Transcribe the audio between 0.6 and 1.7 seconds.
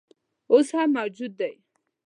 هم موجود دی.